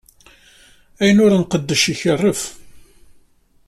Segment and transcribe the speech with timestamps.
[1.01, 2.41] Ayen ur nqeddec ikarref.